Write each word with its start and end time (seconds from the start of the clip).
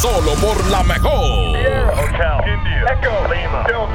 Solo 0.00 0.32
por 0.36 0.66
la 0.68 0.82
mejor. 0.84 1.52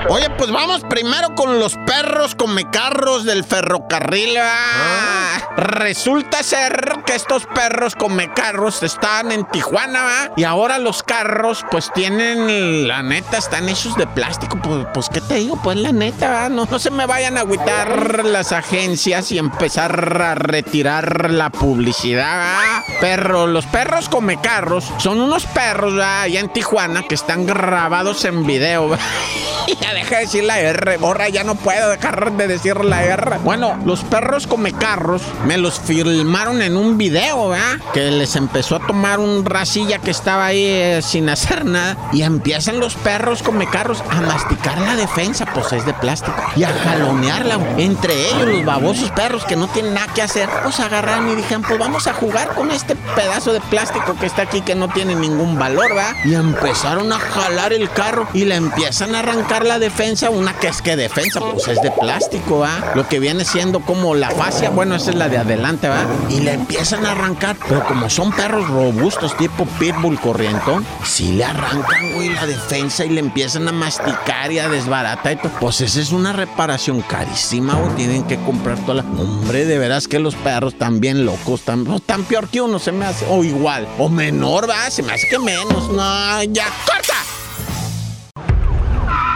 Oye, 0.10 0.30
pues 0.38 0.52
vamos 0.52 0.82
primero 0.90 1.36
con 1.36 1.60
los 1.60 1.76
perros 1.86 2.36
comecarros 2.36 3.26
del 3.26 3.44
ferrocarril. 3.44 4.38
¿va? 4.38 5.56
Resulta 5.58 6.44
ser 6.44 7.00
que 7.06 7.16
estos 7.16 7.46
perros 7.48 7.96
comecarros 7.96 8.84
están 8.84 9.32
en 9.32 9.44
Tijuana 9.46 10.04
¿va? 10.04 10.32
y 10.38 10.44
ahora 10.44 10.78
los 10.78 11.04
carros 11.04 11.66
pues 11.72 11.92
tienen, 11.94 12.88
la 12.88 13.04
neta, 13.04 13.38
están 13.38 13.68
hechos 13.68 13.98
de 13.98 14.08
plástico. 14.08 14.60
Pues, 14.62 14.86
pues 14.94 15.10
¿qué 15.10 15.20
te 15.20 15.36
digo? 15.36 15.60
Pues 15.62 15.78
la 15.78 15.92
neta. 15.92 16.48
No, 16.50 16.66
no 16.70 16.80
se 16.80 16.92
me 16.92 17.06
vayan 17.06 17.38
a 17.38 17.42
agüitar 17.42 18.24
las 18.24 18.52
agencias 18.52 19.32
y 19.32 19.40
empezar 19.40 20.22
a 20.22 20.36
retirar 20.36 21.32
la 21.32 21.50
publicidad. 21.50 22.56
¿va? 22.56 22.84
Perro, 23.02 23.48
los 23.48 23.66
perros 23.66 24.08
comecarros 24.08 24.86
son 25.00 25.20
unos 25.20 25.46
perros 25.48 25.87
¿va? 25.96 26.24
allá 26.24 26.40
en 26.40 26.50
Tijuana 26.50 27.04
que 27.04 27.16
están 27.16 27.46
grabados 27.46 28.26
en 28.26 28.46
video. 28.46 28.98
ya 29.82 29.94
deja 29.94 30.16
de 30.16 30.22
decir 30.22 30.44
la 30.44 30.60
R, 30.60 30.98
borra, 30.98 31.30
ya 31.30 31.44
no 31.44 31.56
puedo 31.56 31.90
dejar 31.90 32.32
de 32.34 32.48
decir 32.48 32.84
la 32.84 33.04
R. 33.04 33.38
Bueno, 33.44 33.78
los 33.86 34.02
perros 34.04 34.48
come 34.48 34.74
carros 34.74 35.22
me 35.46 35.58
los 35.58 35.80
filmaron 35.80 36.62
en 36.62 36.78
un 36.78 36.98
video, 36.98 37.50
¿verdad? 37.50 37.78
Que 37.94 38.12
les 38.12 38.36
empezó 38.36 38.78
a 38.78 38.88
tomar 38.88 39.20
un 39.20 39.46
racilla 39.46 40.00
que 40.00 40.12
estaba 40.12 40.48
ahí 40.48 40.66
eh, 40.66 41.02
sin 41.02 41.30
hacer 41.30 41.66
nada 41.66 41.98
y 42.12 42.24
empiezan 42.24 42.80
los 42.80 42.96
perros 42.96 43.44
come 43.44 43.68
carros 43.68 44.04
a 44.10 44.22
masticar 44.22 44.80
la 44.80 44.96
defensa, 44.96 45.46
pues 45.54 45.72
es 45.74 45.86
de 45.86 45.94
plástico, 45.94 46.36
y 46.56 46.64
a 46.64 46.70
jalonearla. 46.70 47.60
Entre 47.78 48.14
ellos, 48.30 48.48
los 48.48 48.66
babosos 48.66 49.12
perros 49.12 49.46
que 49.46 49.56
no 49.56 49.68
tienen 49.68 49.94
nada 49.94 50.14
que 50.14 50.22
hacer, 50.22 50.50
pues 50.64 50.80
agarraron 50.80 51.30
y 51.30 51.36
dijeron, 51.36 51.64
pues 51.64 51.80
vamos 51.80 52.08
a 52.08 52.14
jugar 52.14 52.56
con 52.56 52.72
este 52.72 52.96
pedazo 53.16 53.54
de 53.54 53.62
plástico 53.62 54.16
que 54.20 54.26
está 54.26 54.44
aquí 54.44 54.62
que 54.62 54.76
no 54.76 54.88
tiene 54.90 55.16
ningún 55.16 55.58
valor, 55.58 55.77
Y 56.26 56.34
empezaron 56.34 57.12
a 57.12 57.20
jalar 57.20 57.74
el 57.74 57.90
carro 57.90 58.28
y 58.34 58.46
le 58.46 58.56
empiezan 58.56 59.16
a 59.16 59.20
arrancar 59.20 59.66
la 59.66 59.80
defensa, 59.80 60.30
una 60.30 60.54
que 60.54 60.68
es 60.68 60.82
que 60.82 60.96
defensa, 60.96 61.40
pues 61.40 61.68
es 61.68 61.82
de 61.82 61.92
plástico, 61.92 62.60
¿va? 62.60 62.94
Lo 62.96 63.08
que 63.08 63.20
viene 63.20 63.46
siendo 63.46 63.80
como 63.82 64.16
la 64.16 64.32
fascia, 64.32 64.70
bueno, 64.70 64.96
esa 64.96 65.12
es 65.12 65.16
la 65.16 65.30
de 65.30 65.38
adelante, 65.38 65.88
¿va? 65.90 66.06
Y 66.30 66.40
le 66.42 66.54
empiezan 66.54 67.06
a 67.06 67.12
arrancar, 67.12 67.58
pero 67.68 67.86
como 67.86 68.10
son 68.10 68.32
perros 68.32 68.68
robustos, 68.68 69.36
tipo 69.38 69.66
pitbull 69.80 70.20
corrientón, 70.20 70.86
sí 71.04 71.34
le 71.34 71.46
arrancan, 71.46 72.14
güey, 72.16 72.30
la 72.30 72.46
defensa 72.46 73.06
y 73.06 73.10
le 73.10 73.20
empiezan 73.20 73.68
a 73.68 73.72
masticar 73.72 74.52
y 74.52 74.60
a 74.60 74.70
desbaratar 74.70 75.34
y. 75.34 75.38
Pues 75.60 75.82
esa 75.82 76.00
es 76.00 76.12
una 76.12 76.34
reparación 76.34 77.02
carísima, 77.02 77.76
güey, 77.76 77.96
tienen 77.96 78.24
que 78.24 78.38
comprar 78.38 78.78
toda 78.80 78.96
la... 78.96 79.04
Hombre, 79.04 79.66
de 79.66 79.78
veras 79.78 80.08
que 80.08 80.20
los 80.20 80.36
perros 80.36 80.74
están 80.74 81.00
bien 81.00 81.26
locos, 81.26 81.62
no, 81.68 82.00
tan 82.00 82.24
peor 82.24 82.48
que 82.48 82.62
uno 82.62 82.80
se 82.80 82.92
me 82.92 83.06
hace, 83.06 83.26
o 83.30 83.44
igual, 83.44 83.88
o 83.98 84.10
menor, 84.10 84.70
¿va? 84.70 84.90
Se 84.90 85.04
me 85.04 85.14
hace 85.14 85.28
que 85.28 85.40
menos, 85.40 85.67
no, 85.70 86.44
ya, 86.44 86.68
¡corta! 86.86 87.16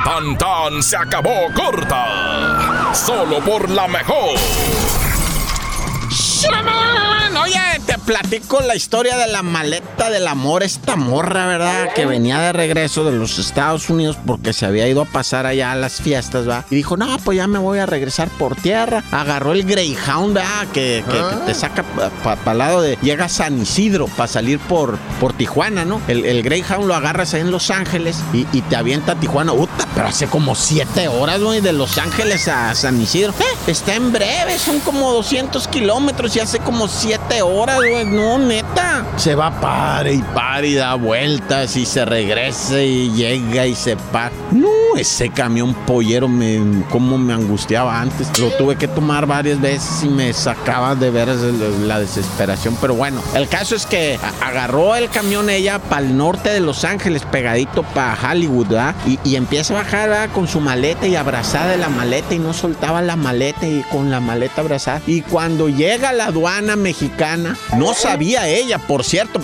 Tan 0.04 0.38
tan 0.38 0.84
se 0.84 0.98
acabó 0.98 1.48
corta. 1.56 2.94
Solo 2.94 3.40
por 3.40 3.70
la 3.70 3.88
mejor. 3.88 4.38
Oye, 6.48 7.31
te 7.86 7.98
platico 7.98 8.60
la 8.62 8.76
historia 8.76 9.18
de 9.18 9.28
la 9.28 9.42
maleta 9.44 10.10
del 10.10 10.28
amor, 10.28 10.64
esta 10.64 10.96
morra, 10.96 11.46
¿verdad? 11.48 11.90
Que 11.96 12.06
venía 12.06 12.40
de 12.40 12.54
regreso 12.54 13.04
de 13.04 13.12
los 13.12 13.40
Estados 13.40 13.90
Unidos 13.90 14.18
porque 14.26 14.54
se 14.54 14.66
había 14.66 14.88
ido 14.88 15.02
a 15.02 15.06
pasar 15.06 15.46
allá 15.46 15.72
a 15.72 15.76
las 15.76 16.02
fiestas, 16.02 16.48
¿va? 16.48 16.66
Y 16.70 16.76
dijo, 16.76 16.98
no, 16.98 17.18
pues 17.24 17.38
ya 17.38 17.48
me 17.48 17.60
voy 17.60 17.80
a 17.80 17.86
regresar 17.86 18.30
por 18.30 18.56
tierra. 18.56 19.04
Agarró 19.12 19.52
el 19.54 19.64
Greyhound, 19.64 20.34
¿verdad? 20.36 20.68
Que, 20.74 21.04
que- 21.10 21.12
que 21.22 21.46
te 21.46 21.54
saca 21.54 21.84
para 22.24 22.52
el 22.52 22.58
lado 22.58 22.82
de... 22.82 22.98
Llega 23.02 23.26
a 23.26 23.30
San 23.30 23.62
Isidro 23.62 24.08
para 24.08 24.28
salir 24.28 24.60
por, 24.60 24.98
por 25.20 25.34
Tijuana, 25.34 25.86
¿no? 25.86 26.02
El, 26.08 26.26
el 26.26 26.44
Greyhound 26.44 26.86
lo 26.86 26.96
agarras 26.96 27.34
ahí 27.34 27.42
en 27.42 27.52
Los 27.52 27.70
Ángeles 27.70 28.18
y, 28.34 28.46
y 28.52 28.62
te 28.62 28.76
avienta 28.76 29.14
a 29.14 29.16
Tijuana. 29.16 29.54
Uta, 29.54 29.88
pero 29.96 30.08
hace 30.08 30.28
como 30.28 30.56
siete 30.56 31.08
horas, 31.08 31.40
güey, 31.42 31.62
de 31.62 31.74
Los 31.74 31.98
Ángeles 31.98 32.48
a 32.48 32.74
San 32.76 33.02
Isidro. 33.02 33.34
Eh, 33.40 33.44
está 33.68 33.96
en 33.96 34.12
breve, 34.12 34.58
son 34.58 34.80
como 34.80 35.12
200 35.14 35.68
kilómetros 35.68 36.36
y 36.36 36.40
hace 36.40 36.60
como 36.60 36.88
siete 36.88 37.42
horas, 37.42 37.71
güey. 37.78 38.06
No, 38.06 38.38
neta. 38.38 39.06
Se 39.18 39.36
va 39.36 39.52
pare 39.52 40.14
y 40.14 40.22
pare 40.34 40.68
y 40.68 40.76
da 40.76 40.96
vueltas 40.96 41.76
y 41.76 41.86
se 41.86 42.06
regresa 42.06 42.82
y 42.82 43.12
llega 43.12 43.66
y 43.66 43.76
se 43.76 43.96
para. 43.96 44.32
No, 44.52 44.70
ese 44.98 45.30
camión 45.30 45.74
pollero 45.74 46.28
me, 46.28 46.60
como 46.90 47.18
me 47.18 47.34
angustiaba 47.34 48.00
antes. 48.00 48.28
Lo 48.40 48.50
tuve 48.52 48.76
que 48.76 48.88
tomar 48.88 49.26
varias 49.26 49.60
veces 49.60 50.04
y 50.04 50.10
me 50.10 50.34
sacaba 50.34 50.96
de 50.96 51.08
el- 51.08 51.88
la 51.88 52.00
desesperación. 52.00 52.78
Pero 52.82 52.96
bueno, 52.96 53.22
el 53.36 53.48
caso 53.48 53.76
es 53.76 53.86
que 53.86 54.20
agarró 54.42 54.96
el 54.96 55.10
camión 55.10 55.50
ella 55.50 55.80
para 55.80 56.06
el 56.06 56.18
norte 56.18 56.50
de 56.50 56.60
Los 56.60 56.84
Ángeles, 56.84 57.24
pegadito 57.32 57.84
para 57.84 58.18
Hollywood, 58.32 58.68
¿verdad? 58.68 58.96
Y, 59.06 59.36
empieza 59.36 59.74
a 59.74 59.84
bajar 59.84 60.30
con 60.30 60.48
su 60.48 60.60
maleta 60.60 61.08
y 61.08 61.16
abrazada 61.16 61.72
de 61.72 61.78
la 61.78 61.90
maleta 61.90 62.36
y 62.36 62.40
no 62.40 62.54
soltaba 62.54 63.02
la 63.02 63.16
maleta 63.16 63.68
y 63.68 63.84
con 63.92 64.12
la 64.12 64.20
maleta 64.20 64.62
abrazada. 64.62 65.02
Y 65.08 65.22
cuando 65.22 65.68
llega 65.68 66.14
la 66.14 66.26
aduana 66.26 66.76
mexicana, 66.76 67.58
no 67.78 67.94
sabía 67.94 68.48
ella, 68.48 68.78
por 68.78 69.04
cierto, 69.04 69.40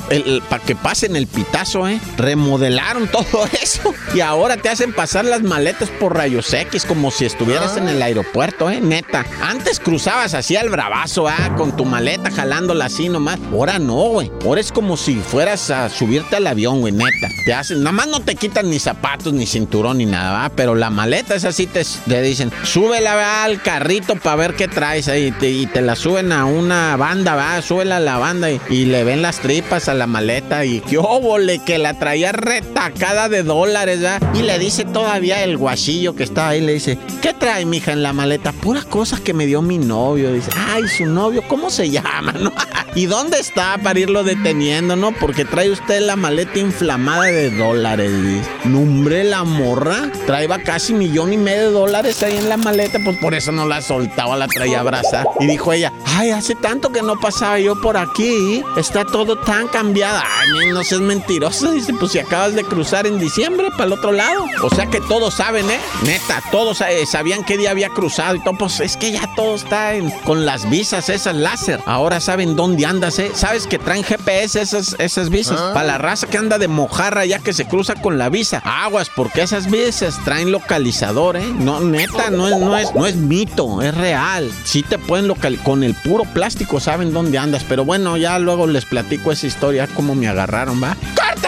para 0.49 0.63
que 0.63 0.75
pasen 0.75 1.15
el 1.15 1.25
pitazo, 1.27 1.87
¿eh? 1.87 1.99
Remodelaron 2.17 3.07
todo 3.11 3.47
eso 3.61 3.93
y 4.13 4.19
ahora 4.21 4.57
te 4.57 4.69
hacen 4.69 4.93
pasar 4.93 5.25
las 5.37 5.47
maletas 5.47 5.91
por 5.99 6.15
rayos 6.15 6.51
X 6.51 6.83
como 6.85 7.11
si 7.11 7.25
estuvieras 7.25 7.77
en 7.77 7.87
el 7.87 8.01
aeropuerto, 8.01 8.71
¿eh? 8.71 8.81
Neta. 8.81 9.23
Antes 9.39 9.79
cruzabas 9.79 10.33
así 10.33 10.55
al 10.55 10.69
bravazo, 10.69 11.27
¿ah? 11.27 11.53
Con 11.55 11.75
tu 11.75 11.85
maleta 11.85 12.31
jalándola 12.31 12.85
así 12.85 13.07
nomás. 13.07 13.37
Ahora 13.51 13.77
no, 13.77 14.09
güey. 14.09 14.31
Ahora 14.43 14.61
es 14.61 14.71
como 14.71 14.97
si 14.97 15.15
fueras 15.17 15.69
a 15.69 15.89
subirte 15.89 16.37
al 16.37 16.47
avión, 16.47 16.79
güey, 16.79 16.91
neta. 16.91 17.29
Te 17.45 17.53
hacen, 17.53 17.83
nada 17.83 17.91
más 17.91 18.07
no 18.07 18.19
te 18.21 18.33
quitan 18.33 18.71
ni 18.71 18.79
zapatos, 18.79 19.31
ni 19.31 19.45
cinturón, 19.45 19.99
ni 19.99 20.07
nada, 20.07 20.31
¿va? 20.31 20.49
Pero 20.55 20.73
la 20.73 20.89
maleta 20.89 21.35
es 21.35 21.45
así, 21.45 21.67
te, 21.67 21.83
te 22.07 22.21
dicen, 22.23 22.51
súbela 22.63 23.13
¿va? 23.13 23.43
al 23.43 23.61
carrito 23.61 24.15
para 24.15 24.37
ver 24.37 24.55
qué 24.55 24.67
traes 24.67 25.07
ahí. 25.07 25.27
Y 25.27 25.31
te, 25.33 25.51
y 25.51 25.67
te 25.67 25.81
la 25.81 25.95
suben 25.95 26.31
a 26.31 26.45
una 26.45 26.95
banda, 26.97 27.35
va, 27.35 27.61
súbela 27.61 27.97
a 27.97 27.99
la 27.99 28.17
banda 28.17 28.49
y, 28.49 28.59
y 28.71 28.85
le 28.85 29.03
ven 29.03 29.21
las 29.21 29.37
tripas 29.37 29.87
a 29.87 29.93
la 29.93 30.07
maleta 30.07 30.65
y 30.65 30.79
qué 30.81 30.97
óvole, 30.97 31.59
que 31.63 31.77
la 31.77 31.93
traía 31.93 32.31
retacada 32.31 33.29
de 33.29 33.43
dólares, 33.43 34.03
¿va? 34.03 34.17
Y 34.33 34.41
le 34.41 34.57
dice 34.57 34.83
todavía 34.83 35.26
el 35.31 35.57
guachillo 35.57 36.15
que 36.15 36.23
está 36.23 36.49
ahí, 36.49 36.61
le 36.61 36.73
dice, 36.73 36.97
¿qué 37.21 37.33
trae, 37.33 37.65
mija, 37.65 37.91
en 37.91 38.03
la 38.03 38.13
maleta? 38.13 38.51
Puras 38.51 38.85
cosas 38.85 39.19
que 39.19 39.33
me 39.33 39.45
dio 39.45 39.61
mi 39.61 39.77
novio. 39.77 40.33
Dice, 40.33 40.51
ay, 40.69 40.87
su 40.87 41.05
novio, 41.05 41.43
¿cómo 41.47 41.69
se 41.69 41.89
llama, 41.89 42.31
no? 42.39 42.51
¿Y 42.95 43.05
dónde 43.05 43.39
está 43.39 43.77
para 43.77 43.99
irlo 43.99 44.23
deteniendo, 44.23 44.95
no? 44.95 45.11
Porque 45.11 45.45
trae 45.45 45.69
usted 45.69 46.01
la 46.01 46.15
maleta 46.15 46.57
inflamada 46.59 47.25
de 47.25 47.51
dólares, 47.51 48.11
dice. 48.23 48.49
Nombre 48.65 49.23
la 49.23 49.43
morra. 49.43 50.11
Traía 50.25 50.47
casi 50.63 50.93
millón 50.93 51.33
y 51.33 51.37
medio 51.37 51.67
de 51.67 51.71
dólares 51.71 52.23
ahí 52.23 52.37
en 52.37 52.49
la 52.49 52.57
maleta, 52.57 52.99
pues 53.03 53.17
por 53.17 53.33
eso 53.33 53.51
no 53.51 53.65
la 53.67 53.81
soltaba, 53.81 54.35
la 54.35 54.47
traía 54.47 54.79
abrazada. 54.79 55.25
Y 55.39 55.47
dijo 55.47 55.73
ella, 55.73 55.93
ay, 56.05 56.31
hace 56.31 56.55
tanto 56.55 56.91
que 56.91 57.01
no 57.01 57.19
pasaba 57.19 57.59
yo 57.59 57.79
por 57.81 57.97
aquí. 57.97 58.63
Está 58.77 59.05
todo 59.05 59.37
tan 59.37 59.67
cambiado. 59.67 60.19
Ay, 60.19 60.71
no 60.71 60.83
seas 60.83 61.01
mentiroso. 61.01 61.71
Dice, 61.71 61.93
pues 61.93 62.13
si 62.13 62.19
acabas 62.19 62.55
de 62.55 62.63
cruzar 62.63 63.05
en 63.05 63.19
diciembre 63.19 63.69
para 63.71 63.85
el 63.85 63.93
otro 63.93 64.11
lado. 64.11 64.45
O 64.63 64.69
sea 64.69 64.87
que 64.87 65.01
todos 65.19 65.33
saben, 65.33 65.67
¿eh? 65.71 65.79
Neta, 66.03 66.43
todos 66.51 66.79
eh, 66.81 67.05
sabían 67.07 67.43
qué 67.43 67.57
día 67.57 67.71
había 67.71 67.89
cruzado 67.89 68.35
y 68.35 68.39
todo. 68.39 68.55
Pues 68.55 68.79
es 68.81 68.97
que 68.97 69.11
ya 69.11 69.27
todo 69.35 69.55
está 69.55 69.95
en- 69.95 70.11
con 70.11 70.45
las 70.45 70.69
visas 70.69 71.09
esas 71.09 71.35
láser. 71.35 71.81
Ahora 71.87 72.19
saben 72.19 72.55
dónde 72.55 72.85
andas, 72.85 73.17
¿eh? 73.17 73.31
¿Sabes 73.33 73.65
que 73.65 73.79
traen 73.79 74.03
GPS 74.03 74.61
esas, 74.61 74.95
esas 74.99 75.29
visas? 75.31 75.59
Para 75.73 75.83
la 75.87 75.97
raza 75.97 76.27
que 76.27 76.37
anda 76.37 76.59
de 76.59 76.67
mojarra 76.67 77.25
ya 77.25 77.39
que 77.39 77.53
se 77.53 77.65
cruza 77.65 77.95
con 77.95 78.19
la 78.19 78.29
visa. 78.29 78.61
Aguas, 78.63 79.09
porque 79.15 79.41
esas 79.41 79.71
visas 79.71 80.19
traen 80.23 80.51
localizador, 80.51 81.35
¿eh? 81.37 81.45
No, 81.57 81.79
neta, 81.79 82.29
no 82.29 82.47
es, 82.47 82.57
no 82.57 82.77
es, 82.77 82.93
no 82.93 83.05
es 83.07 83.15
mito, 83.15 83.81
es 83.81 83.95
real. 83.95 84.51
Sí 84.65 84.83
te 84.83 84.99
pueden 84.99 85.27
localizar. 85.27 85.63
Con 85.63 85.83
el 85.83 85.95
puro 85.95 86.25
plástico 86.25 86.79
saben 86.79 87.11
dónde 87.11 87.39
andas. 87.39 87.63
Pero 87.67 87.85
bueno, 87.85 88.17
ya 88.17 88.37
luego 88.37 88.67
les 88.67 88.85
platico 88.85 89.31
esa 89.31 89.47
historia, 89.47 89.87
cómo 89.95 90.13
me 90.13 90.27
agarraron, 90.27 90.81
¿va? 90.83 90.95
¡Corta! 91.15 91.46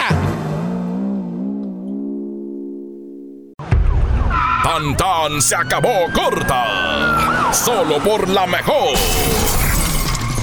Se 5.38 5.54
acabó 5.54 6.10
corta. 6.12 7.52
Solo 7.52 7.98
por 7.98 8.28
la 8.28 8.46
mejor. 8.46 8.96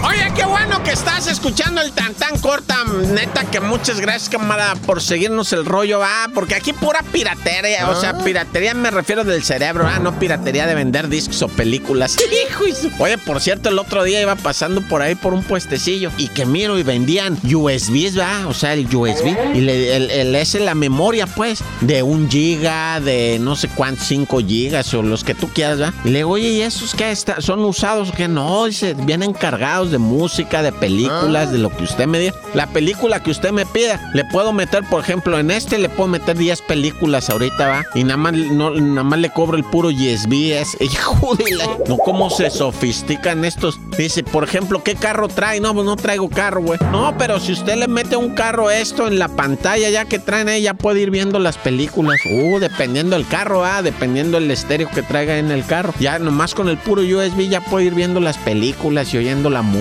Oye, 0.04 0.32
qué 0.36 0.46
bueno 0.46 0.84
que 0.84 0.92
estás 0.92 1.28
escuchando 1.28 1.82
el 1.82 1.92
tan 1.92 2.14
tan 2.14 2.38
corta. 2.40 2.84
Neta, 3.14 3.46
que 3.46 3.60
muchas 3.60 4.00
gracias, 4.00 4.30
camarada, 4.30 4.76
por 4.76 5.02
seguirnos 5.02 5.54
el 5.54 5.66
rollo, 5.66 6.00
va. 6.00 6.30
Porque 6.34 6.54
aquí 6.54 6.72
pura 6.72 7.04
piratería. 7.12 7.90
O 7.90 8.00
sea, 8.00 8.12
ah. 8.12 8.24
piratería 8.24 8.76
me 8.76 8.92
refiero 8.92 9.24
del 9.24 9.44
cerebro, 9.44 9.88
ah, 9.88 10.00
no 10.00 10.20
piratería 10.20 10.68
de 10.68 10.76
vender 10.76 11.10
discos 11.10 11.42
o 11.42 11.48
películas. 11.48 12.18
Oye, 13.00 13.18
por 13.18 13.42
cierto, 13.42 13.70
el 13.70 13.80
otro 13.80 14.04
día 14.04 14.22
iba 14.22 14.36
pasando 14.36 14.82
por 14.82 15.02
ahí 15.02 15.16
por 15.16 15.34
un 15.34 15.44
puestecillo 15.44 16.12
y 16.18 16.28
que 16.30 16.46
miro 16.46 16.78
y 16.78 16.84
vendían 16.84 17.34
USBs, 17.44 18.20
va. 18.20 18.48
O 18.48 18.54
sea, 18.54 18.74
el 18.74 18.94
USB. 18.94 19.36
Y 19.56 19.62
le, 19.62 19.96
el, 19.96 20.12
el, 20.12 20.36
es 20.36 20.54
la 20.56 20.76
memoria, 20.76 21.26
pues, 21.26 21.64
de 21.82 22.04
un 22.04 22.30
giga, 22.30 23.00
de 23.00 23.40
no 23.42 23.56
sé 23.56 23.68
cuántos, 23.68 24.06
5 24.08 24.40
gigas 24.40 24.94
o 24.94 25.02
los 25.02 25.24
que 25.24 25.34
tú 25.34 25.50
quieras, 25.50 25.82
va. 25.82 25.94
Y 26.06 26.10
le 26.10 26.20
digo, 26.20 26.32
oye, 26.32 26.50
¿y 26.50 26.62
esos 26.62 26.94
qué? 26.94 27.16
¿Son 27.16 27.66
usados 27.66 28.10
o 28.10 28.14
qué? 28.14 28.28
No, 28.28 28.66
dice, 28.66 28.94
vienen 28.94 29.34
cargados 29.34 29.87
de 29.92 29.98
música, 29.98 30.62
de 30.62 30.72
películas, 30.72 31.52
de 31.52 31.58
lo 31.58 31.70
que 31.70 31.84
usted 31.84 32.08
me 32.08 32.20
diga. 32.20 32.34
La 32.54 32.68
película 32.68 33.22
que 33.22 33.32
usted 33.32 33.52
me 33.52 33.66
pida, 33.66 34.00
le 34.14 34.26
puedo 34.26 34.54
meter, 34.54 34.84
por 34.90 35.02
ejemplo, 35.02 35.38
en 35.38 35.52
este 35.52 35.78
le 35.78 35.90
puedo 35.90 36.08
meter 36.08 36.38
10 36.38 36.62
películas 36.64 37.30
ahorita, 37.30 37.68
va. 37.68 37.86
Y 37.94 38.04
nada 38.04 38.18
más, 38.18 38.34
no, 38.34 38.72
nada 38.72 39.04
más 39.04 39.20
le 39.20 39.30
cobro 39.30 39.58
el 39.58 39.64
puro 39.64 39.90
USB. 39.90 40.54
Es, 40.54 40.78
hijo 40.80 41.36
de 41.36 41.56
la... 41.56 41.66
No, 41.88 41.98
cómo 41.98 42.30
se 42.30 42.50
sofistican 42.50 43.46
estos. 43.46 43.80
Dice, 43.98 44.24
por 44.24 44.44
ejemplo, 44.44 44.84
¿qué 44.84 44.96
carro 44.96 45.28
trae? 45.28 45.60
No, 45.60 45.74
pues 45.74 45.86
no 45.86 45.96
traigo 45.96 46.30
carro, 46.30 46.62
güey. 46.62 46.80
No, 46.92 47.16
pero 47.18 47.40
si 47.40 47.54
usted 47.54 47.76
le 47.76 47.88
mete 47.88 48.16
un 48.16 48.34
carro 48.34 48.72
esto 48.72 49.08
en 49.08 49.20
la 49.20 49.28
pantalla 49.28 49.90
ya 49.90 50.06
que 50.06 50.20
traen 50.20 50.50
ahí, 50.50 50.64
ya 50.64 50.74
puede 50.74 51.02
ir 51.02 51.12
viendo 51.12 51.40
las 51.40 51.58
películas. 51.58 52.20
Uh, 52.32 52.60
dependiendo 52.60 53.16
del 53.16 53.28
carro, 53.28 53.66
ah, 53.66 53.82
dependiendo 53.82 54.38
el 54.38 54.50
estéreo 54.52 54.90
que 54.90 55.04
traiga 55.04 55.38
en 55.38 55.52
el 55.52 55.66
carro. 55.66 55.94
Ya 56.00 56.20
nomás 56.20 56.54
con 56.54 56.70
el 56.70 56.78
puro 56.78 57.02
USB 57.02 57.50
ya 57.50 57.62
puede 57.62 57.86
ir 57.86 57.94
viendo 57.94 58.20
las 58.20 58.38
películas 58.38 59.14
y 59.14 59.18
oyendo 59.18 59.50
la 59.50 59.62
música. 59.62 59.77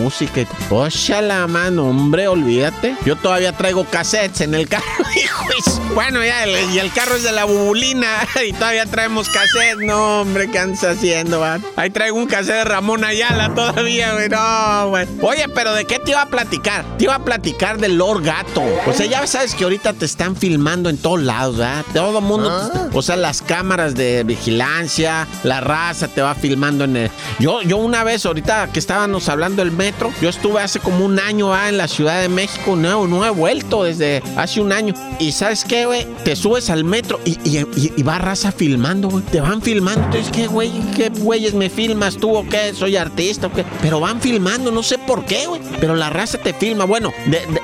Ocha 0.71 1.23
la 1.23 1.47
mano, 1.47 1.89
hombre, 1.89 2.29
olvídate. 2.29 2.97
Yo 3.05 3.17
todavía 3.17 3.53
traigo 3.53 3.85
cassettes 3.85 4.43
en 4.43 4.55
el 4.55 4.69
carro, 4.69 4.85
hijo. 5.17 5.45
Bueno, 5.95 6.23
ya, 6.23 6.47
y 6.47 6.79
el 6.79 6.93
carro 6.93 7.15
es 7.15 7.23
de 7.23 7.33
la 7.33 7.45
bubulina 7.45 8.07
y 8.47 8.53
todavía 8.53 8.85
traemos 8.87 9.29
cassettes. 9.29 9.79
No, 9.79 10.21
hombre, 10.21 10.51
¿qué 10.51 10.59
andas 10.59 10.85
haciendo, 10.85 11.41
va? 11.41 11.59
Ahí 11.77 11.91
traigo 11.91 12.19
un 12.19 12.27
cassette 12.27 12.57
de 12.57 12.65
Ramón 12.65 13.05
Ayala 13.05 13.49
todavía, 13.55 14.13
güey. 14.13 14.29
No, 14.29 14.91
güey. 14.91 15.07
Oye, 15.23 15.49
pero 15.49 15.73
¿de 15.73 15.87
qué 15.87 15.99
te 15.99 16.11
iba 16.11 16.23
a 16.23 16.27
platicar? 16.27 16.85
Te 16.99 17.05
iba 17.05 17.15
a 17.15 17.25
platicar 17.25 17.79
del 17.79 17.97
Lord 17.97 18.23
Gato. 18.23 18.63
O 18.87 18.93
sea, 18.93 19.07
ya 19.07 19.27
sabes 19.27 19.55
que 19.55 19.65
ahorita 19.65 19.95
te 19.95 20.05
están 20.05 20.37
filmando 20.37 20.91
en 20.91 20.99
todos 20.99 21.23
lados, 21.23 21.57
¿verdad? 21.57 21.85
Todo 21.95 22.19
el 22.19 22.25
mundo, 22.25 22.51
ah. 22.51 22.89
o 22.93 23.03
sea, 23.03 23.17
las 23.17 23.41
cámaras 23.41 23.95
de 23.95 24.25
vigilancia, 24.25 25.27
la 25.43 25.61
raza 25.61 26.09
te 26.09 26.21
va 26.21 26.35
filmando 26.35 26.85
en 26.85 26.97
el... 26.97 27.11
Yo, 27.39 27.63
yo 27.63 27.79
una 27.79 28.05
vez, 28.05 28.27
ahorita 28.27 28.69
que 28.73 28.79
estábamos 28.79 29.29
hablando 29.29 29.63
del 29.65 29.73
yo 30.21 30.29
estuve 30.29 30.61
hace 30.61 30.81
como 30.81 31.05
un 31.05 31.19
año 31.19 31.49
¿va? 31.49 31.69
en 31.69 31.77
la 31.77 31.89
Ciudad 31.89 32.21
de 32.21 32.29
México, 32.29 32.77
no, 32.77 33.07
no 33.07 33.25
he 33.25 33.31
vuelto 33.31 33.85
desde 33.85 34.23
hace 34.37 34.61
un 34.61 34.73
año. 34.73 34.95
Y 35.19 35.33
¿sabes 35.33 35.65
qué, 35.65 35.87
güey? 35.87 36.07
Te 36.25 36.37
subes 36.37 36.71
al 36.71 36.85
metro 36.85 37.21
y, 37.25 37.39
y, 37.45 38.03
va 38.03 38.19
raza 38.19 38.53
filmando, 38.53 39.09
güey. 39.09 39.25
Te 39.25 39.41
van 39.41 39.63
filmando. 39.63 40.05
Entonces, 40.05 40.31
¿qué, 40.33 40.47
güey? 40.47 40.71
¿Qué 40.95 41.11
güeyes 41.11 41.55
me 41.55 41.71
filmas 41.71 42.17
tú 42.17 42.37
o 42.37 42.47
qué? 42.49 42.75
¿Soy 42.75 42.97
artista 42.97 43.49
o 43.49 43.53
qué? 43.53 43.65
Pero 43.83 44.01
van 44.01 44.21
filmando, 44.21 44.71
no 44.71 44.83
sé 44.83 44.99
por 44.99 45.25
qué, 45.25 45.47
güey. 45.47 45.61
Pero 45.81 45.95
la 45.95 46.11
raza 46.11 46.39
te 46.39 46.53
filma. 46.53 46.85
Bueno, 46.85 47.13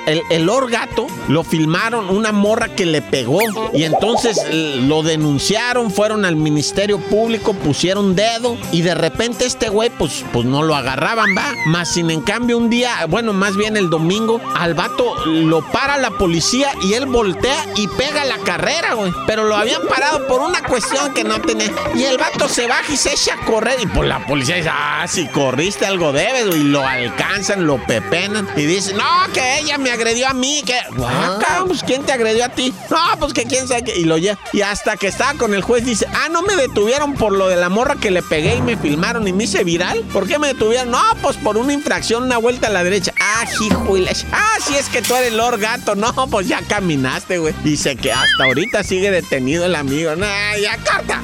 el, 0.07 0.21
el 0.29 0.49
orgato 0.49 1.07
lo 1.27 1.43
filmaron 1.43 2.09
una 2.09 2.31
morra 2.31 2.75
que 2.75 2.85
le 2.85 3.01
pegó 3.01 3.39
y 3.73 3.83
entonces 3.83 4.39
lo 4.51 5.03
denunciaron, 5.03 5.91
fueron 5.91 6.25
al 6.25 6.35
Ministerio 6.35 6.99
Público, 6.99 7.53
pusieron 7.53 8.15
dedo 8.15 8.57
y 8.71 8.81
de 8.81 8.95
repente 8.95 9.45
este 9.45 9.69
güey 9.69 9.89
pues, 9.89 10.23
pues 10.31 10.45
no 10.45 10.63
lo 10.63 10.75
agarraban, 10.75 11.29
va. 11.37 11.53
Más 11.65 11.89
sin 11.93 12.09
en 12.13 12.21
cambio 12.21 12.57
un 12.57 12.69
día, 12.69 13.05
bueno, 13.07 13.33
más 13.33 13.55
bien 13.55 13.75
el 13.75 13.89
domingo, 13.89 14.39
al 14.55 14.73
vato 14.73 15.15
lo 15.25 15.61
para 15.71 15.97
la 15.97 16.11
policía 16.11 16.71
y 16.81 16.93
él 16.93 17.05
voltea 17.05 17.65
y 17.75 17.87
pega 17.87 18.23
la 18.25 18.37
carrera, 18.39 18.93
güey. 18.93 19.11
Pero 19.27 19.45
lo 19.45 19.55
habían 19.55 19.81
parado 19.87 20.27
por 20.27 20.41
una 20.41 20.61
cuestión 20.63 21.13
que 21.13 21.23
no 21.23 21.41
tenía. 21.41 21.71
Y 21.95 22.03
el 22.03 22.17
vato 22.17 22.47
se 22.47 22.67
baja 22.67 22.91
y 22.91 22.97
se 22.97 23.13
echa 23.13 23.33
a 23.33 23.45
correr 23.45 23.79
y 23.81 23.87
pues 23.87 24.07
la 24.07 24.25
policía 24.25 24.55
dice, 24.55 24.69
ah, 24.71 25.05
si 25.07 25.27
corriste 25.27 25.85
algo 25.85 26.11
debes, 26.11 26.55
y 26.55 26.63
lo 26.63 26.85
alcanzan, 26.85 27.65
lo 27.65 27.83
pepenan 27.85 28.47
y 28.55 28.65
dice, 28.65 28.93
no, 28.93 29.33
que 29.33 29.59
ella 29.59 29.77
me 29.77 29.91
agredió 29.91 30.27
a 30.27 30.33
mí, 30.33 30.61
que... 30.65 30.77
Ah, 31.03 31.63
pues 31.67 31.83
¿quién 31.83 32.03
te 32.03 32.11
agredió 32.11 32.45
a 32.45 32.49
ti? 32.49 32.73
No, 32.89 32.97
pues 33.19 33.33
que 33.33 33.45
quién 33.45 33.67
sabe 33.67 33.83
qué. 33.83 33.97
Y 33.97 34.05
lo 34.05 34.17
ya. 34.17 34.37
Y 34.51 34.61
hasta 34.61 34.97
que 34.97 35.07
estaba 35.07 35.33
con 35.35 35.53
el 35.53 35.61
juez 35.61 35.85
dice, 35.85 36.07
ah, 36.13 36.29
no 36.29 36.41
me 36.41 36.55
detuvieron 36.55 37.13
por 37.13 37.31
lo 37.31 37.47
de 37.47 37.55
la 37.55 37.69
morra 37.69 37.95
que 37.95 38.11
le 38.11 38.21
pegué 38.21 38.55
y 38.55 38.61
me 38.61 38.77
filmaron 38.77 39.27
y 39.27 39.33
me 39.33 39.45
hice 39.45 39.63
viral. 39.63 40.01
¿Por 40.13 40.27
qué 40.27 40.39
me 40.39 40.47
detuvieron? 40.47 40.91
No, 40.91 41.01
pues 41.21 41.37
por 41.37 41.57
una 41.57 41.73
infracción, 41.73 42.02
una 42.11 42.37
vuelta 42.37 42.67
a 42.67 42.69
la 42.69 42.83
derecha. 42.83 43.13
Ah, 43.19 43.45
hijo 43.61 43.97
y 43.97 44.05
Ah, 44.31 44.57
si 44.61 44.75
es 44.75 44.89
que 44.89 45.01
tú 45.01 45.15
eres 45.15 45.31
Lord 45.33 45.59
Gato. 45.59 45.95
No, 45.95 46.13
pues 46.29 46.47
ya 46.47 46.61
caminaste, 46.61 47.37
güey. 47.37 47.53
Dice 47.63 47.95
que 47.95 48.11
hasta 48.11 48.43
ahorita 48.43 48.83
sigue 48.83 49.09
detenido 49.09 49.65
el 49.65 49.75
amigo. 49.75 50.15
Nah, 50.15 50.55
ya 50.61 50.77
carta. 50.77 51.21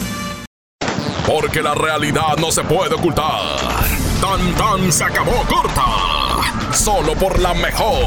Porque 1.28 1.62
la 1.62 1.76
realidad 1.76 2.38
no 2.38 2.52
se 2.52 2.64
puede 2.64 2.96
ocultar. 2.96 3.58
Tan 4.22 4.56
tan 4.56 4.92
se 4.92 5.04
acabó 5.04 5.44
corta. 5.44 6.74
Solo 6.74 7.14
por 7.16 7.40
la 7.40 7.54
mejor. 7.54 8.06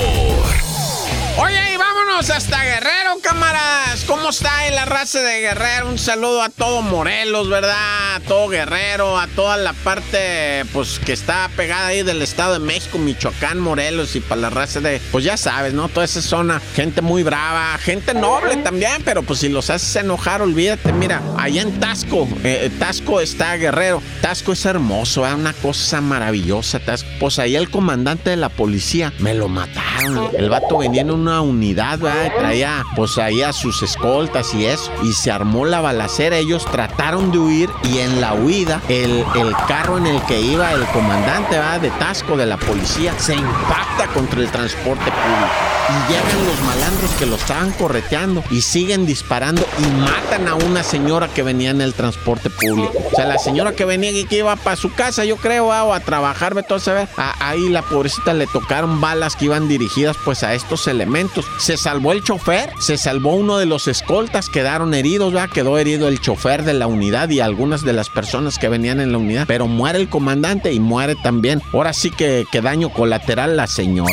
Oye, 1.38 1.74
y 1.74 1.76
vámonos 1.76 2.30
hasta 2.30 2.62
Guerrero, 2.64 3.18
camaradas. 3.22 4.04
¿Cómo 4.06 4.30
está 4.30 4.66
en 4.66 4.74
la 4.74 4.84
raza 4.86 5.20
de 5.20 5.40
Guerrero? 5.40 5.88
Un 5.88 5.98
saludo 5.98 6.42
a 6.42 6.48
todo 6.48 6.82
Morelos, 6.82 7.48
¿verdad? 7.48 7.76
A 8.14 8.20
todo 8.20 8.48
Guerrero, 8.48 9.18
a 9.18 9.26
toda 9.28 9.56
la 9.56 9.72
parte, 9.72 10.64
pues, 10.74 10.98
que 10.98 11.14
está 11.14 11.48
pegada 11.56 11.86
ahí 11.86 12.02
del 12.02 12.20
Estado 12.20 12.52
de 12.52 12.58
México, 12.58 12.98
Michoacán, 12.98 13.58
Morelos 13.58 14.14
y 14.16 14.20
para 14.20 14.42
la 14.42 14.50
raza 14.50 14.80
de, 14.80 15.00
pues 15.10 15.24
ya 15.24 15.38
sabes, 15.38 15.72
¿no? 15.72 15.88
Toda 15.88 16.04
esa 16.04 16.20
zona. 16.20 16.60
Gente 16.74 17.00
muy 17.00 17.22
brava, 17.22 17.78
gente 17.78 18.12
noble 18.12 18.58
también, 18.58 19.02
pero 19.02 19.22
pues 19.22 19.38
si 19.38 19.48
los 19.48 19.70
haces 19.70 19.96
enojar, 19.96 20.42
olvídate. 20.42 20.92
Mira, 20.92 21.22
allá 21.38 21.62
en 21.62 21.80
Tasco, 21.80 22.28
eh, 22.44 22.70
Tasco 22.78 23.22
está 23.22 23.56
Guerrero. 23.56 24.02
Tasco 24.20 24.52
es 24.52 24.66
hermoso, 24.66 25.26
es 25.26 25.32
una 25.32 25.54
cosa 25.54 26.02
maravillosa, 26.02 26.80
Tasco. 26.80 27.08
Pues 27.18 27.38
ahí 27.38 27.56
el 27.56 27.70
comandante 27.70 28.28
de 28.28 28.36
la 28.36 28.50
policía 28.50 29.12
me 29.20 29.32
lo 29.32 29.48
mataron. 29.48 30.28
El 30.36 30.50
vato 30.50 30.76
venía 30.76 31.00
en 31.00 31.10
un 31.10 31.22
una 31.22 31.40
unidad, 31.40 32.00
¿verdad? 32.00 32.32
Traía 32.36 32.84
pues 32.96 33.16
ahí 33.16 33.42
a 33.42 33.52
sus 33.52 33.82
escoltas 33.82 34.52
y 34.54 34.66
eso. 34.66 34.90
Y 35.04 35.12
se 35.12 35.30
armó 35.30 35.64
la 35.64 35.80
balacera. 35.80 36.36
Ellos 36.36 36.64
trataron 36.64 37.30
de 37.30 37.38
huir 37.38 37.70
y 37.84 37.98
en 38.02 38.20
la 38.20 38.34
huida 38.34 38.80
el, 38.88 39.24
el 39.34 39.54
carro 39.68 39.98
en 39.98 40.06
el 40.06 40.20
que 40.22 40.40
iba 40.40 40.72
el 40.72 40.84
comandante 40.86 41.56
¿verdad? 41.56 41.80
de 41.80 41.90
Tasco 41.90 42.36
de 42.36 42.46
la 42.46 42.56
policía 42.56 43.14
se 43.18 43.34
impacta 43.34 44.06
contra 44.14 44.40
el 44.40 44.50
transporte 44.50 45.04
público. 45.04 45.81
Y 45.88 46.12
llegan 46.12 46.46
los 46.46 46.60
malandros 46.62 47.10
que 47.18 47.26
lo 47.26 47.36
estaban 47.36 47.72
correteando 47.72 48.42
y 48.50 48.62
siguen 48.62 49.06
disparando 49.06 49.66
y 49.78 50.00
matan 50.00 50.48
a 50.48 50.54
una 50.54 50.82
señora 50.82 51.28
que 51.28 51.42
venía 51.42 51.70
en 51.70 51.80
el 51.80 51.94
transporte 51.94 52.50
público. 52.50 52.92
O 53.12 53.14
sea, 53.14 53.26
la 53.26 53.38
señora 53.38 53.72
que 53.72 53.84
venía 53.84 54.10
y 54.10 54.24
que 54.24 54.38
iba 54.38 54.54
para 54.56 54.76
su 54.76 54.92
casa, 54.94 55.24
yo 55.24 55.36
creo, 55.36 55.66
o 55.66 55.92
a 55.92 56.00
trabajar, 56.00 56.54
todo 56.64 56.78
a 57.16 57.48
ahí 57.48 57.68
la 57.68 57.82
pobrecita 57.82 58.32
le 58.32 58.46
tocaron 58.46 59.00
balas 59.00 59.36
que 59.36 59.46
iban 59.46 59.68
dirigidas 59.68 60.16
pues 60.24 60.42
a 60.42 60.54
estos 60.54 60.86
elementos 60.86 61.44
se 61.58 61.76
salvó 61.76 62.12
el 62.12 62.22
chofer, 62.22 62.70
se 62.78 62.96
salvó 62.96 63.34
uno 63.34 63.58
de 63.58 63.66
los 63.66 63.88
escoltas, 63.88 64.48
quedaron 64.48 64.94
heridos, 64.94 65.32
¿verdad? 65.32 65.50
Quedó 65.52 65.78
herido 65.78 66.08
el 66.08 66.20
chofer 66.20 66.64
de 66.64 66.74
la 66.74 66.86
unidad 66.86 67.28
y 67.30 67.40
algunas 67.40 67.82
de 67.82 67.92
las 67.92 68.08
personas 68.08 68.58
que 68.58 68.68
venían 68.68 69.00
en 69.00 69.12
la 69.12 69.18
unidad. 69.18 69.44
Pero 69.46 69.66
muere 69.66 69.98
el 69.98 70.08
comandante 70.08 70.72
y 70.72 70.80
muere 70.80 71.16
también. 71.22 71.62
Ahora 71.72 71.92
sí 71.92 72.10
que, 72.10 72.44
que 72.50 72.60
daño 72.60 72.90
colateral 72.90 73.56
la 73.56 73.66
señora. 73.66 74.12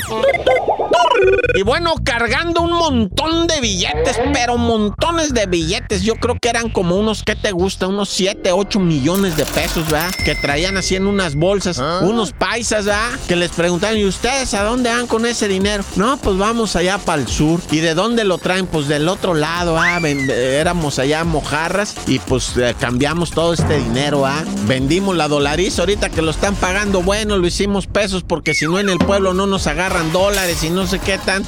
Y 1.56 1.64
bueno, 1.64 1.96
cargando 2.04 2.62
un 2.62 2.72
montón 2.72 3.48
de 3.48 3.60
billetes, 3.62 4.20
pero 4.34 4.58
montones 4.58 5.34
de 5.34 5.46
billetes. 5.46 6.04
Yo 6.04 6.16
creo 6.16 6.38
que 6.40 6.50
eran 6.50 6.70
como 6.70 6.96
unos, 6.96 7.24
¿qué 7.24 7.36
te 7.36 7.52
gusta? 7.52 7.88
Unos 7.88 8.10
7, 8.10 8.52
8 8.52 8.80
millones 8.80 9.36
de 9.38 9.46
pesos, 9.46 9.86
¿verdad? 9.86 10.12
Que 10.24 10.36
traían 10.36 10.78
así 10.78 10.96
en 10.96 11.08
unas 11.08 11.36
bolsas. 11.36 11.80
Ah. 11.80 12.02
Unos 12.04 12.34
paisas, 12.34 12.86
¿verdad? 12.86 13.12
Que 13.28 13.36
les 13.36 13.52
preguntaban, 13.52 13.98
¿y 13.98 14.06
ustedes 14.06 14.54
a 14.54 14.64
dónde 14.64 14.90
van 14.90 15.08
con 15.08 15.26
ese 15.26 15.48
dinero? 15.48 15.84
No, 15.96 16.18
pues 16.18 16.38
vamos 16.38 16.76
allá 16.76 16.98
para 16.98 17.22
el 17.22 17.28
sur. 17.28 17.60
¿Y 17.72 17.80
de 17.80 17.94
dónde 17.94 18.24
lo 18.24 18.38
traen? 18.38 18.68
Pues 18.68 18.88
del 18.88 19.08
otro 19.08 19.34
lado, 19.34 19.78
¿ah? 19.78 20.00
éramos 20.00 21.00
allá 21.00 21.24
mojarras 21.24 21.96
y 22.08 22.20
pues 22.20 22.54
eh, 22.58 22.76
cambiamos 22.80 23.32
todo 23.32 23.54
este 23.54 23.78
dinero, 23.78 24.26
¿ah? 24.26 24.44
Vendimos 24.66 25.16
la 25.16 25.28
dolariza 25.28 25.82
ahorita 25.82 26.10
que 26.10 26.22
lo 26.22 26.32
están 26.32 26.56
pagando. 26.56 27.02
Bueno, 27.02 27.38
lo 27.38 27.48
hicimos 27.48 27.88
pesos 27.88 28.24
porque 28.24 28.54
si 28.54 28.66
no 28.66 28.80
en 28.80 28.90
el 28.90 28.98
pueblo 28.98 29.34
no 29.34 29.48
nos 29.48 29.68
agarran 29.68 30.12
dólares 30.12 30.64
y 30.64 30.70
no 30.70 30.88
sé 30.88 31.00
qué 31.00 31.18
tan 31.18 31.39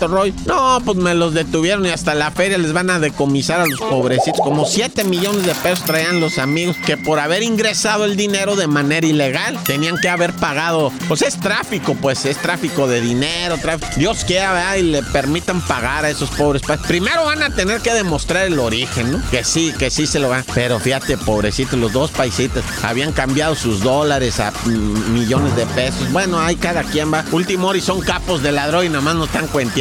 No, 0.46 0.80
pues 0.84 0.98
me 0.98 1.14
los 1.16 1.34
detuvieron 1.34 1.86
y 1.86 1.90
hasta 1.90 2.16
la 2.16 2.32
feria 2.32 2.58
les 2.58 2.74
van 2.74 2.90
a 2.90 3.00
decomisar 3.00 3.62
a 3.62 3.66
los 3.66 3.80
pobrecitos. 3.80 4.42
Como 4.42 4.66
7 4.66 5.04
millones 5.06 5.46
de 5.46 5.56
pesos 5.56 5.86
traían 5.86 6.20
los 6.20 6.38
amigos 6.38 6.76
que 6.86 6.98
por 6.98 7.20
haber 7.20 7.44
ingresado 7.44 8.06
el 8.06 8.16
dinero 8.16 8.56
de 8.56 8.68
manera 8.68 9.06
ilegal 9.06 9.58
tenían 9.64 9.98
que 9.98 10.10
haber 10.10 10.34
pagado. 10.34 10.92
Pues 11.08 11.22
es 11.22 11.40
tráfico, 11.40 11.96
pues 11.96 12.26
es 12.26 12.38
tráfico 12.38 12.88
de 12.88 13.02
dinero. 13.02 13.58
Tráfico. 13.58 13.92
Dios 13.98 14.24
quiera, 14.26 14.54
¿verdad? 14.54 14.76
Y 14.76 14.84
le 14.84 15.04
permitan 15.04 15.62
pagar 15.62 16.06
a 16.06 16.10
esos 16.10 16.30
pobres. 16.32 16.62
Primero 16.88 17.26
van 17.26 17.44
a 17.44 17.50
tener 17.50 17.82
que 17.82 17.94
demostrar 17.94 18.46
el 18.46 18.60
origen, 18.60 19.12
¿no? 19.12 19.22
Que 19.32 19.44
sí, 19.44 19.74
que 19.78 19.90
sí 19.90 20.06
se 20.08 20.20
lo 20.20 20.30
van. 20.30 20.44
Pero 20.54 20.80
fíjate, 20.80 21.18
pobrecitos, 21.18 21.80
los 21.80 21.94
dos 21.94 22.12
paisitos 22.12 22.64
habían 22.84 23.12
cambiado 23.12 23.56
sus 23.56 23.82
dólares 23.82 24.40
a 24.40 24.52
millones 24.66 25.56
de 25.56 25.66
pesos. 25.68 26.12
Bueno, 26.12 26.40
ahí 26.40 26.56
cada 26.56 26.84
quien 26.84 27.14
va. 27.14 27.24
Último 27.32 27.72
y 27.76 27.82
son 27.82 28.02
capos 28.02 28.42
de 28.42 28.52
ladrón 28.52 28.86
y 28.86 28.90
nada 28.90 29.02
más 29.02 29.16
nos 29.16 29.28
están 29.28 29.48
cuenteando. 29.48 29.81